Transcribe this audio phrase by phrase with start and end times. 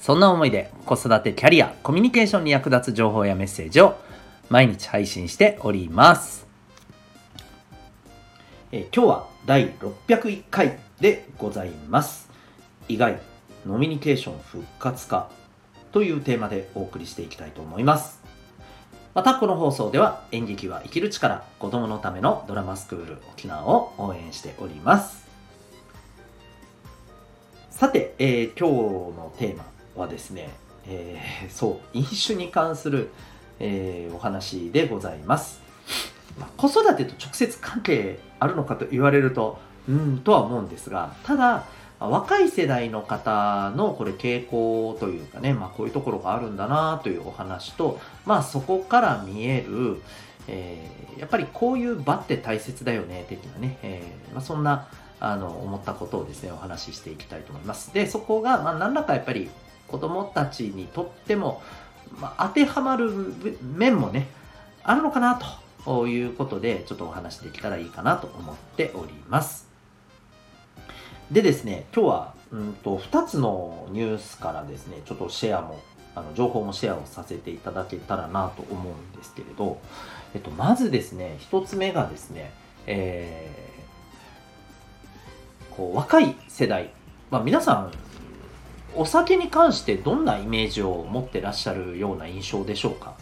[0.00, 3.98] そんな思いで子育てキャリア、コミュニケーションに役立つ情報やメッセージを
[4.48, 6.46] 毎日配信しております。
[8.72, 12.30] え今日は第601回でございます。
[12.88, 13.20] 意外、
[13.66, 15.28] ノミニケーション復活か
[15.92, 18.22] というテーマでお送りしていきたいと思います。
[19.12, 25.28] またこの放送では演劇は生きる力子供のためのドラマスクール沖縄を応援しております。
[27.68, 29.64] さて、えー今日のテーマ
[30.00, 30.50] はですね、
[30.86, 33.10] えー そう、飲酒に関する、
[33.58, 35.60] えーお話でございます。
[36.38, 41.64] まあ子育てと直接関係あるのかと言われると、うん、とは思うんですが、ただ、
[41.98, 50.00] 若い世代の方のこれ傾向というかね、まあこういうところがあるんだなというお話と、まあそこから見える、
[50.48, 54.86] えーやっぱりこういう場って大切だよね、的なね、えーまあそんな
[55.20, 59.50] あの思ったことをですねお話ししていきたいと思いますでそこが、まあ、何らかやっぱり
[59.90, 61.62] 子どもたちにとっても、
[62.20, 63.10] まあ、当てはまる
[63.62, 64.28] 面もね
[64.82, 65.40] あるのかな
[65.84, 69.68] ということでちょっとお話できたらいいかなと思っております。
[71.30, 75.80] でですね今日はうんと2つのニュースからですねちょっとシェアも
[76.14, 79.80] あの情報もシェアをさせていただけたらなと思うんですけれど、
[80.34, 82.50] えっと、まずですね1つ目がですね、
[82.86, 83.70] えー
[85.80, 86.90] こう若い世代、
[87.30, 87.90] まあ、皆さん
[88.96, 93.14] お酒に関してどんなイメージを持ってらっしゃるような印象でしょうか？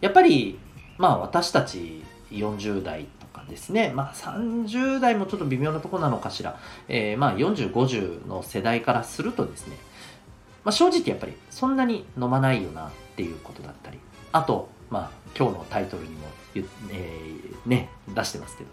[0.00, 0.58] やっぱり
[0.98, 3.92] まあ私たち40代とかですね。
[3.94, 6.58] まあ30代もちょっと微妙なとこなのかしら、
[6.88, 9.76] えーまあ4050の世代からするとですね、
[10.64, 13.98] まあ、正直やっぱりそんなに飲まないよなっていうことだったり。
[14.32, 18.70] あとまあ今日のタイトルにも、えーね出してますけど、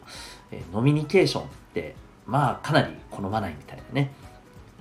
[0.52, 1.96] えーノミニケーションって
[2.26, 4.12] まあかなり好まないみたいなね。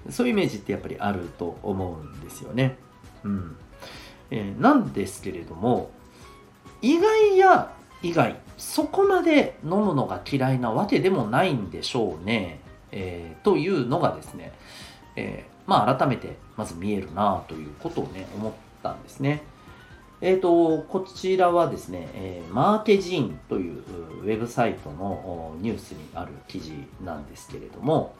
[0.09, 2.78] そういうイメージってやっぱりあると思うんですよね。
[3.25, 3.56] うん
[4.31, 5.91] えーなんですけれども
[6.83, 7.72] 意外や
[8.03, 12.61] 意外そこまで飲むのが嫌いなわけでもないんでしょうね、
[12.93, 14.53] えーというのがですね、
[15.16, 19.43] えーまあ改めてまず見えるなということをね思ったんですね。
[20.22, 23.82] えー、とこちらはですね、えーマーケジンという
[24.22, 26.72] ウェブサイトのニュースにある記事
[27.05, 28.15] なんですけれども、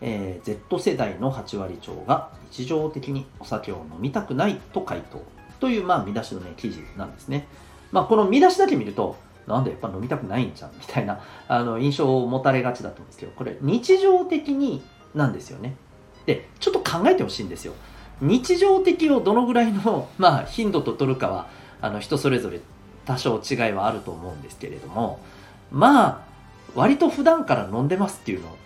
[0.00, 5.22] えー Z 世代の8割超が日常的にお酒を飲みたくないと回答
[5.60, 7.46] という、まあ、見出しの、ね、記事なんですね。
[7.92, 14.82] まあ、この見出しだけ見ると、なんでやっぱ飲みたくないんじゃんみたいなあの印象を持たれがちだと思うんですけど、これ日常的に
[15.14, 15.76] なんですよね。
[16.26, 17.72] で、ちょっと考えてほしいんですよ。
[18.20, 21.48] 日常的をどのぐらいの、 まあ、頻度と取るかは
[21.80, 22.60] あの人それぞれ
[23.04, 25.20] 多少違いはあると思うんですけれども
[25.70, 26.20] まあ
[26.74, 28.56] 割と普段から飲んでますっていうのを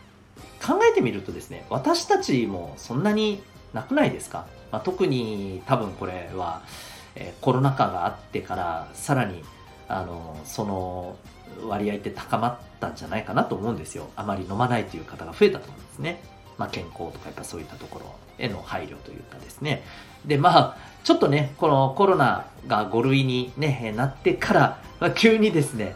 [0.65, 3.43] 考えてみるとですね私たちもそんなに
[3.73, 6.63] なくないですか、まあ、特に多分これは、
[7.15, 9.43] えーコロナ禍があってからさらに
[9.89, 11.17] あのその
[11.67, 14.09] 割合って高まったんじゃないかなと思うんですよ。
[14.17, 16.23] あまり飲まないという方が増えたと思うんですね。
[16.57, 19.83] まあ、健康とかやっぱそういったところへの配慮というかですね。
[20.27, 25.95] で、まあ、ちょっとね、このコロナが5類に、ね、なってから、まあ、急にですね、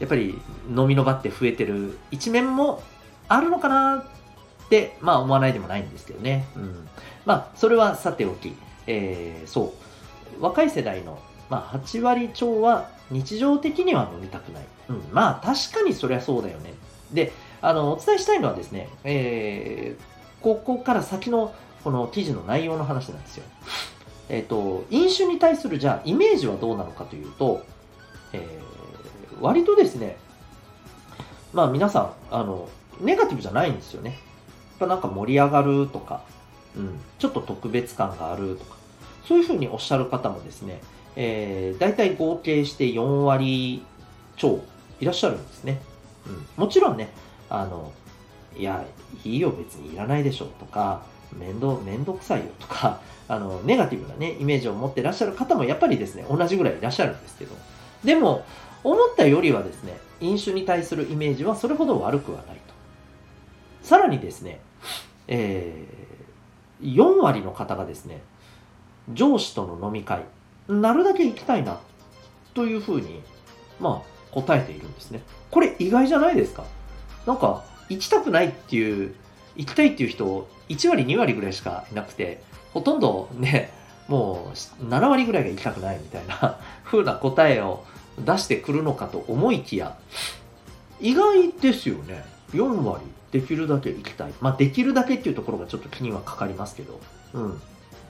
[0.00, 0.38] やっぱり
[0.68, 2.82] 飲みの場って増えてる一面も
[3.32, 4.04] あるのかな
[4.66, 6.46] って、まあ思わないでもないんですけどね。
[6.56, 6.88] うん。
[7.24, 8.54] まあ、それはさておき、
[8.86, 9.74] えーそ
[10.38, 14.64] う、若い世代の、まあ、8割超は日常的には飲みたくない。
[14.88, 15.02] うん。
[15.12, 16.74] まあ、確かにそりゃそうだよね。
[17.12, 20.12] で、あの、お伝えしたいのはですね、えー
[20.42, 21.54] ここから先の
[21.84, 23.44] この記事の内容の話なんですよ。
[24.28, 27.64] えっ、と、飲酒に対するじゃあイメージはどうなのかというと、
[28.32, 30.16] えー割とですね、
[31.52, 32.68] まあ皆さん、あの、
[33.02, 34.10] ネガティブじゃないんですよね。
[34.10, 34.18] やっ
[34.80, 36.22] ぱなんか盛り上がるとか、
[36.76, 38.76] うん、ちょっと特別感があるとか、
[39.26, 40.80] そういうふうにおっしゃる方もですね、
[41.16, 43.84] えー、大体合計して4割
[44.36, 44.60] 超
[45.00, 45.80] いらっしゃるんですね。
[46.26, 47.10] うん、もちろんね、
[47.50, 47.92] あの、
[48.56, 48.84] いや、
[49.24, 51.02] いいよ、別にいらないでしょとか、
[51.36, 57.54] 面倒、面倒くさいよとか、 あの、ネガティブなね、イメージを持ってらっしゃる方もやっぱりですね、同じぐらいいらっしゃるんですけど、
[58.04, 58.44] でも、
[58.84, 62.74] 思ったよりはですね、飲酒に対するイメージはそれほど悪くはないと。
[63.82, 64.60] さらにですね、
[65.28, 66.02] えー
[66.82, 68.20] 4割の方がですね、
[69.12, 70.24] 上司との飲み会、
[70.68, 71.80] なるだけ行きたいな
[72.54, 73.22] というふうに
[73.80, 75.22] まあ答えているんですね。
[75.50, 76.64] これ意外じゃないですか。
[77.26, 79.14] なんか行きたくないっていう
[79.56, 82.42] 行きたいっていう人1割2割ぐらいしかいなくて
[82.72, 83.70] ほとんどね
[84.08, 84.50] も
[84.80, 87.84] う7割ぐらいが行きたくないみたいな 風な答えを
[88.18, 89.96] 出してくるのかと思いきや
[91.00, 92.24] 意外ですよね。
[92.52, 94.32] 4割できるだけ行きたい。
[94.40, 97.00] まあできるだけっていうところがちょっと気にはかかりますけど。
[97.34, 97.60] うん。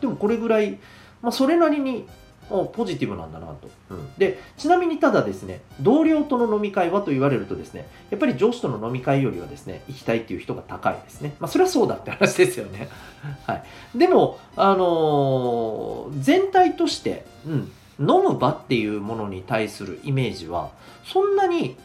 [0.00, 0.79] でもこれぐらい、
[1.23, 2.06] まあ、それなりに
[2.49, 11.35] ポジティブなんだなと、うん、でちなみにただですね同僚との飲み会はと言われるとですねやっぱり上司との飲み会よりはですね行きたいっていう人が高いですね。
[11.41, 12.88] まあそれはそうだって話ですよね。
[13.47, 13.62] はい。
[13.95, 20.71] でもあのー、全体として、うん、飲む場っていうものに対するイメージは
[21.05, 21.77] そんなに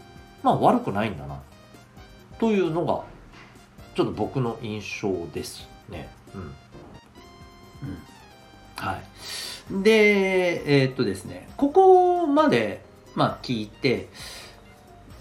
[0.44, 1.40] まあ悪くないんだな
[2.40, 3.04] というのが
[3.96, 6.10] ちょっと僕の印象ですね。
[6.36, 6.52] うん、うん。
[8.76, 9.84] はい。
[9.84, 12.86] で、えー、っとですね、ここまで、
[13.16, 14.10] まあ、聞いて、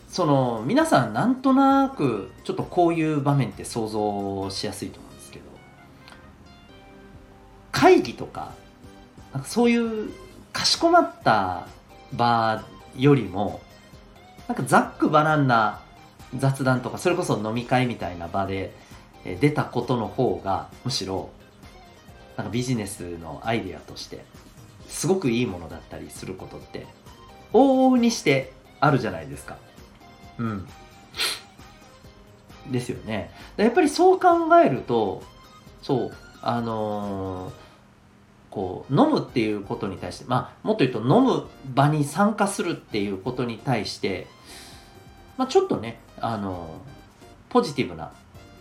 [0.09, 5.45] その、皆さんなんとなく、ちょっとこういう場面って想像しやすいと思うんですけど、
[7.73, 8.53] 会議とか、
[9.33, 10.11] なんかそういう
[10.53, 11.67] かしこまった
[12.13, 12.65] 場
[12.97, 13.61] よりも、
[14.49, 15.81] なんかざっくばらんな
[16.39, 18.75] 雑談とか、それこそ飲み会みたいな場で
[19.41, 21.31] 出たことの方が、むしろ
[22.37, 24.25] なんかビジネスのアイデアとして
[24.89, 26.87] すごくいいものだったりすることって
[27.53, 29.57] 往々にしてあるじゃないですか。
[30.39, 30.69] うん。
[32.71, 33.31] ですよね。
[33.57, 35.23] やっぱりそう考えると
[35.83, 36.13] そう
[36.43, 37.53] あのー、
[38.51, 44.27] こう飲むっていうことに対してまあもっと言うと飲む場に参加するっていうことに対して
[45.37, 46.81] まあちょっとねあの、
[47.49, 48.13] ポジティブな、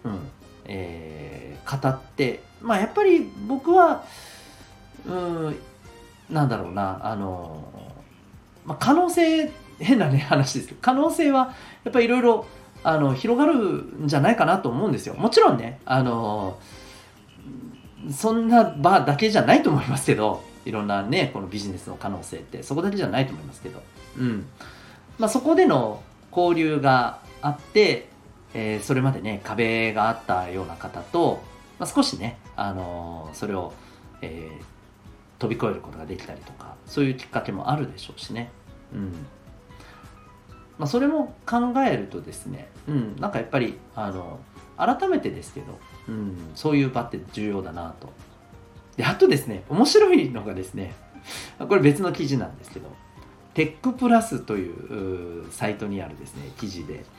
[0.04, 0.20] うん
[0.66, 4.04] えー、語ってまあやっぱり僕は
[5.06, 5.56] うん
[6.30, 7.64] なんだろうなあの、
[8.66, 12.46] まあ、可能性変なね 話ですけど可能性はやっぱりいろいろ
[12.84, 13.56] あの広がる
[14.04, 15.16] んじゃないかなと思うんですよ。
[15.16, 16.58] もちろんねあの
[18.12, 23.82] そんな場だけじゃないと思いますけどいろんなねこのビジネスの可能性ってそこだけじゃないと思いますけど
[24.18, 24.46] うん。
[25.18, 26.02] まあそこでの
[26.36, 28.08] 交流があって、
[28.54, 31.42] えー、それまでね壁があったような方と
[31.80, 33.74] まあ、少しね、あのー、それを、
[34.22, 34.64] えー、
[35.40, 38.50] 飛び越えることができたりとかそういうきっかけもあるでしょうしね、
[38.94, 39.12] うん。
[40.78, 44.40] まあ、それも考えるとですね、うん、なんかやっぱりあの
[44.78, 48.12] 改めてですけど、うん、そういう場って重要だなと。
[48.98, 50.96] であとですね面白いのがですね
[51.60, 52.90] これ別の記事なんですけど
[53.56, 57.04] テックプラスというサイトにあるですね記事で。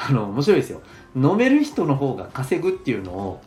[0.00, 0.80] あの面白いですよ。
[1.16, 3.42] 飲める人の方が稼ぐっていうのを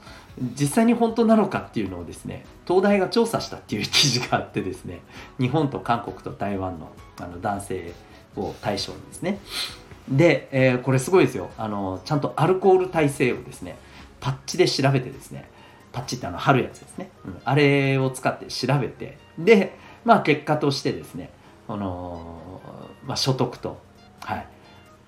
[0.53, 4.99] 実際に本当なのかっていうのをですね東大が調査したっていう記事があってですね
[5.39, 6.91] 日本と韓国と台湾の
[7.21, 7.93] あの男性
[8.35, 9.39] を対象にですね。
[10.09, 11.51] で、えー、これすごいですよ。
[11.57, 13.77] あのちゃんとアルコール耐性をですね
[14.19, 15.49] パッチで調べてですね
[15.93, 19.17] パッチってあの貼るやつですね、うん、あれを使って調べて。
[19.37, 21.29] でまあ結果としてですね
[21.73, 22.61] あの、
[23.05, 23.81] まあ、所得と、
[24.21, 24.47] はい、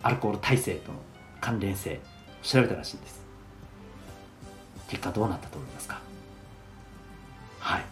[0.01, 0.97] アルコール耐性との
[1.41, 1.99] 関連性
[2.41, 3.21] 調べたらしいんです。
[4.87, 5.99] 結果どうなったと思いますか？
[7.59, 7.83] はい。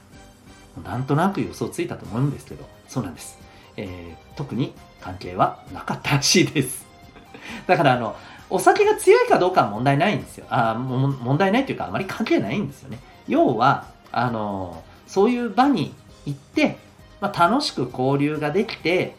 [0.84, 3.38] なんとなく予想ついたと思うんですけどそうなんです、
[3.76, 6.86] えー、特に関係はなかったらしいです。
[7.68, 8.16] だからあの
[8.50, 10.46] お酒が強いかどうかは問題ないんですよ。
[10.50, 13.00] あ問題ないというかあまり関係ないんですよね。
[13.28, 15.94] 要はあのそういう場に
[16.26, 16.78] 行って、
[17.22, 19.16] まあ、楽しく交流ができて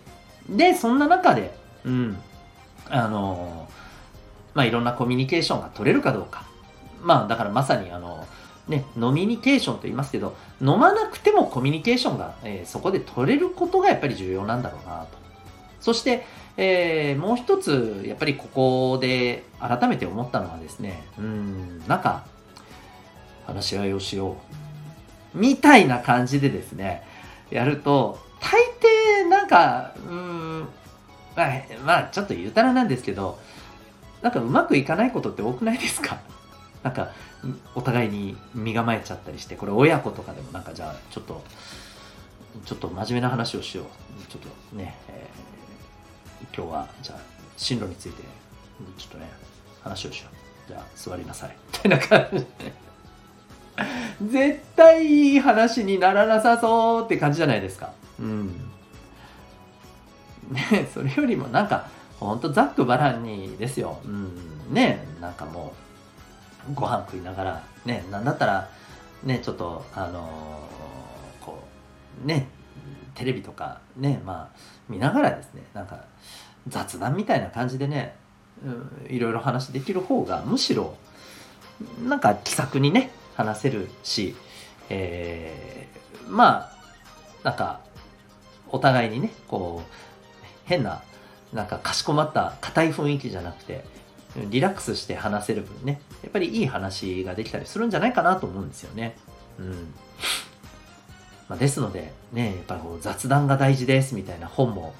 [0.48, 1.54] でそんな中で
[1.84, 2.18] うん
[2.90, 3.68] あの
[4.54, 6.44] まあいろんなコミュニケーションが取れるかどうか
[7.02, 8.26] まあだからまさにあの、
[8.68, 15.18] ね、飲みニケーションと言いますけど、飲まなくてもコミュニケーションが、えー、そこで取れることがやっぱり重要なんだろうなと。
[15.80, 16.24] そして、
[16.56, 22.24] えー、もう一つ、やっぱりここで改めて思ったのはですね、うん、なんか、
[23.46, 24.36] 話し合いをしよ
[25.34, 25.38] う。
[25.38, 27.02] みたいな感じでですね、
[27.52, 28.60] やると、大
[29.24, 30.60] 抵なんか、うん、
[31.36, 31.50] まあ、
[31.84, 33.38] まあ、ちょっと言うたらなんですけど、
[34.22, 36.18] なんかうまくいかないことって多くないですか？
[36.82, 37.10] なんか
[37.74, 41.42] お互いに身構えちゃったりしてこれ親子とかでもなんかじゃあちょっと
[42.64, 43.86] ちょっと真面目な話をしよう。
[44.30, 44.40] ちょっ
[44.70, 47.18] とね、えー、今日はじゃあ
[47.56, 48.22] 進路について
[48.98, 49.28] ちょっとね
[49.82, 50.68] 話をしよう。
[50.68, 51.56] じゃあ座りなさい。
[51.72, 52.72] みたいな感じで。
[54.22, 57.92] 絶対いい話にならなさそうって感じじゃないですか。
[58.20, 58.48] うん。
[60.50, 61.86] ねそれよりもなんか
[62.20, 63.98] ほんとざっくばらんにですよ。
[64.04, 64.30] うん。
[64.70, 65.72] ねなんかも
[66.70, 68.68] うご飯食いながらねなんだったら
[69.24, 71.62] ねちょっとあのー、こ
[72.22, 72.48] うね
[73.14, 76.04] テレビとかねまあ見ながらですねなんか
[76.68, 78.14] 雑談みたいな感じでね、
[78.64, 80.96] うん、いろいろ話できる方がむしろ
[82.04, 84.34] なんか気さくにね話せるし、
[84.88, 86.76] えー、まあ
[87.42, 87.80] なんか
[88.70, 91.02] お互いにねこう変な
[91.52, 93.84] なんかかしこまった硬い雰囲気じゃなくて
[94.48, 99.16] リラックスして話せる分ねやっぱりいい話ができたりするんじゃないかなと思うんですよね。
[99.58, 99.94] うん
[101.48, 104.94] まあ、ですのでねやっぱこう雑談が大事ですみたいな本も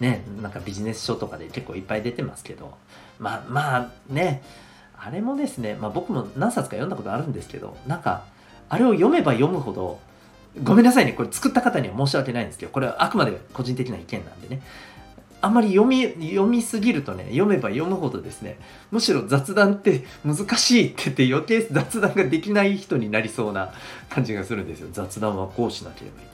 [0.00, 2.74] ねなんかビジネス書とかで結構いっぱい出てますけど
[3.18, 4.42] まあまあね
[5.06, 8.24] あれもですね、まあ、僕も何冊か読んだことあるんですけどなんか
[8.70, 10.00] あれを読めば読むほど
[10.62, 14.62] ごめんなさいねこれ作った方には申し訳ないんですけどこれはあくまで個人的な意見なんでね。
[15.42, 18.58] あんまり読み読みすぎるとね読めば読むほどですね
[18.90, 23.74] むしろ雑談って難しいって言って余計雑談ができない人になりそうな
[24.08, 24.88] 感じがするんですよ。
[24.90, 26.28] 雑談はこうしなければいい。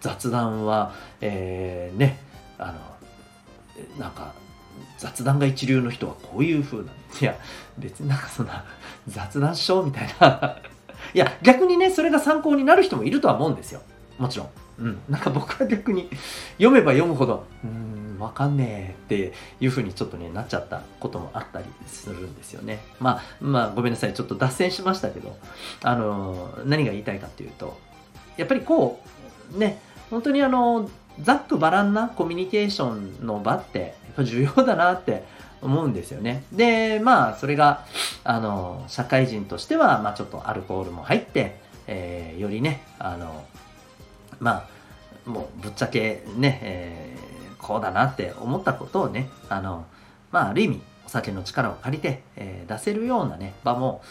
[0.00, 2.18] 雑談はえー、ね
[2.58, 4.34] あのなんか
[4.98, 6.86] 雑談が一流の人はこういう風なん
[7.20, 7.36] いや
[7.78, 8.64] 別になんかそんな
[9.06, 10.58] 雑談しようみたいな。
[11.14, 13.80] いや逆にねそれが参考になる人もいるとは思うんですよ。
[14.18, 14.48] もちろん。
[14.78, 14.98] うん。
[15.08, 16.08] なんか僕は逆に
[16.58, 22.80] 読めば読むほどうーんわかんねえっていう風にちょっとね、なっちゃったこともあったりするんですよね。
[23.00, 24.14] まあ、まあ、ごめんなさい。
[24.14, 25.36] ちょっと脱線しましたけど、
[25.82, 27.78] あの、何が言いたいかっていうと、
[28.36, 29.02] やっぱりこ
[29.54, 30.88] う、ね、本当にあの、
[31.20, 35.24] ざっくばらんなコミュニケーションの場って重要だなって
[35.62, 36.44] 思うんですよね。
[36.52, 37.84] で、まあ、それが、
[38.24, 43.44] あの、社会人としては、まあ、ちょっとアルコールも入って、えー、よりね、あの、
[44.40, 44.68] ま
[45.26, 47.16] あ、もうぶっちゃけね、え
[47.58, 49.86] こうだなって思ったことをね、あの、
[50.30, 54.02] まあ、ある意味、お酒の力を借りて、えー、出せるようなね、場も、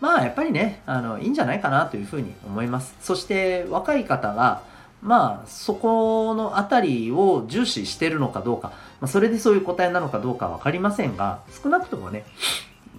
[0.00, 2.96] まあ、やっぱりね、あの、いいんじゃないかなというふうに思います。
[3.00, 4.62] そして、若い方が、
[5.06, 12.24] まあ、そこのあたりを重視してるのかどうか、まあ、それでそういう答えなのかどうか分かりませんが、少なくともね、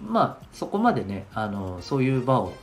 [0.06, 2.54] まあ、そこまでね、あの、そういう場を、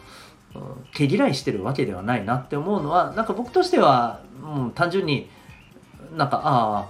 [0.94, 5.30] 毛嫌いしてるわけではないなって思うのは、なんか僕としては、もう単純に
[6.16, 6.88] なんか、ああ、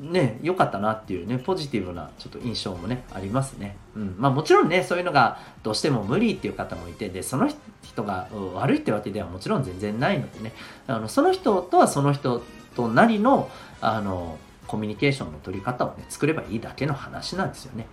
[0.00, 3.76] ね、良かったなっていうね、ポジティブなちょっと印象もね、ありますね。
[3.96, 4.14] うん。
[4.18, 7.48] まあもちろんね、そういうのがどうしても無理っていう方もいて、で、その
[7.82, 10.52] 人が悪いってわけではもちろん全然ないのでね、
[10.86, 12.42] あのその人とはその人
[12.76, 17.86] となりの、あの、コミュニケーションの取り方をね、作ればいいだけの話なんですよね。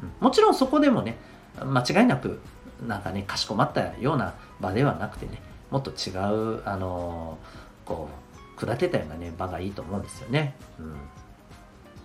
[0.00, 1.16] うん、もちろんそこでもね、
[1.58, 2.40] 間違いなく、
[2.86, 5.40] なんかね、かしこまったような場ではなくてね、
[5.70, 7.38] もっと違う、あの
[7.84, 8.31] こう、
[8.66, 10.54] 下けたようなね、場がいいと思うんですよね。
[10.78, 10.96] うん。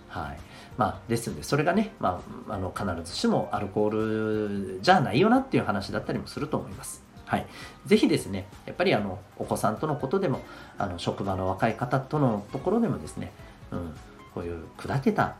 [0.08, 0.38] はい。
[0.76, 7.02] まあ、ですんで、それがね、まあ、あの、必ずしもアルコールじゃないよなっていう話だったりもすると思います。
[7.26, 7.46] はい。
[7.84, 10.40] ぜひですね、やっぱりあの、お子さんとのことでも、
[10.78, 13.32] あの、職場の若い方とのところでもですね、
[13.70, 13.94] うん、
[14.34, 15.36] こういう砕けた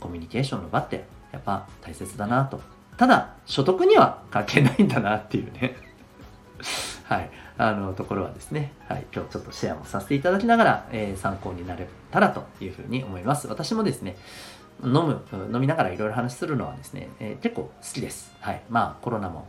[0.00, 2.60] コミュニケーションの場って、やっぱ大切だなと。
[2.96, 5.76] ただ、所得には関係ないんだなっていうね。
[7.08, 7.30] はい。
[7.56, 13.48] あのところはですね、はい、今日ちょっとシェアもさせていただきながら、えー、参考になれたらというふうに思います。
[13.48, 14.14] 私もですね、
[14.84, 18.34] 飲む、飲みながらいろいろ話するのはですね、えー、結構好きです。
[18.40, 18.62] はい。
[18.68, 19.46] まあコロナも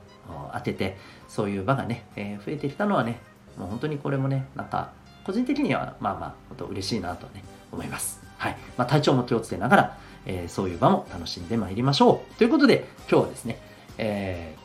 [0.54, 0.96] 当てて、
[1.28, 3.20] そういう場がね、えー、増えてきたのはね、
[3.58, 4.92] もう本当にこれもね、なんか、
[5.26, 8.22] 個人的にはまあまあ、本当嬉しいなとね、思います。
[8.38, 8.58] はい。
[8.78, 12.36] まあ体調も気をつけながら、えー、そういう場も楽しんでまいりましょう。
[12.36, 13.60] ということで、今日はですね、
[13.98, 14.56] え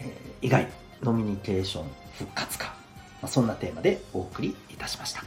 [0.00, 0.66] ー、えー、意外、
[1.02, 2.74] ノミニケーション復活か、
[3.22, 5.24] まあ、そんなテーマでお送りいたしました。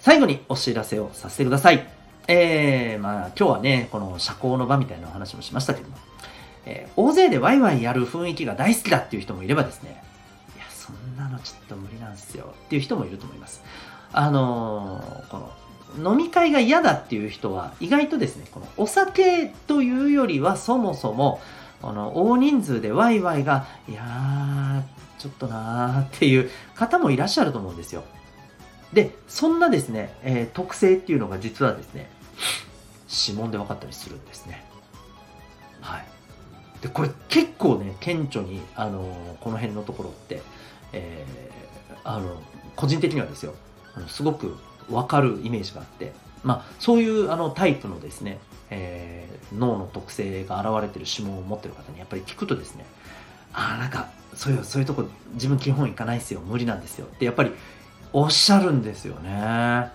[0.00, 1.86] 最後にお知らせをさせてください。
[2.28, 5.96] えー、まあ今日はねこの社交の場みたいなお話もしましたけども、
[6.64, 10.02] えー、大勢でワイワイやる雰囲気が大好きだっていう人もいればですね。
[10.56, 13.62] いやそんなのちょっと無理なんですよっていう人もいると思います。
[14.12, 15.38] あのー、こ
[15.98, 21.40] の飲み会が嫌だっていう人は意外とですねこのお酒というよりはそもそも
[21.82, 28.04] この大人数でワイワイが、いやー、ちょっとなーっていう方もいらっしゃると思うんですよ。
[28.92, 32.10] で、そんなですね、えー、特性っていうのが実はですね、
[33.28, 34.64] 指紋で分かったりするんですね。
[35.80, 36.06] はい。
[36.80, 40.42] で、これ結構ね、顕著に、あのー、この辺のところって、
[40.92, 42.40] えー、あの、
[42.74, 43.54] 個人的にはですよ、
[43.94, 44.56] あのすごく
[44.88, 46.12] 分かるイメージがあって、
[46.44, 48.38] まあ、そういうあのタイプのですね、
[48.70, 52.84] えー、脳の特性が現れてる指紋を持ってる方にやっぱり聞くとですね
[53.52, 55.04] ああなんかそういうそういうとこ
[55.34, 57.52] 自分基本行かないですよ無理なんですよってやっぱり
[58.12, 59.90] おっしゃるんですよね。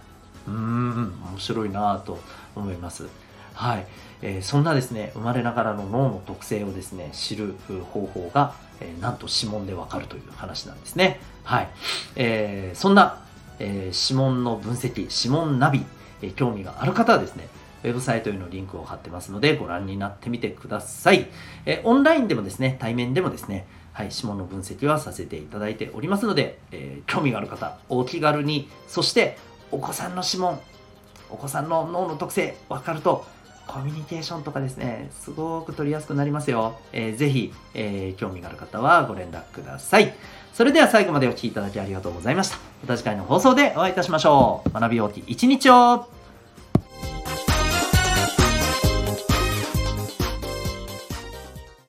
[0.47, 2.19] うん面白いなと
[2.55, 3.07] 思います。
[3.53, 3.85] はい、
[4.21, 7.55] えー、そんなですね生まれながらの脳の特性をですね知る
[7.93, 11.19] 方法が、えー、なんと指紋でわかるという話なんですね。
[11.43, 11.69] はい、
[12.15, 13.21] えー、そんな
[13.59, 15.85] えー指紋の分析、指紋ナビ、
[16.21, 17.47] えー興味がある方はですね、
[17.83, 21.27] ウェブサイトへのリンクを貼ってますので、ご覧になってみてください。
[21.65, 29.37] えオンラインでもですね、対面でもですね、はい、指紋の分析はさせていただいておりますので、えー興味がある方、お気軽に、そして、
[29.71, 30.59] お子さんの指紋、
[31.29, 33.25] お子さんの脳の特性分かると、
[33.67, 36.79] コミュニケーションとかですね、すごく取りやすくなりますよ。
[36.93, 40.13] えーぜひ、えー興味がある方はご連絡ください。
[40.53, 42.57] それでは最後までお聴きいただきありがとうございました。
[42.81, 44.71] また次回の放送でお会いいたしましょう。
[44.71, 46.07] 学びようき一日を